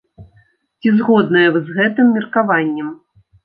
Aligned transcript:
Ці 0.79 0.93
згодныя 0.95 1.47
вы 1.59 1.63
з 1.69 1.77
гэтым 1.77 2.13
меркаваннем? 2.19 2.93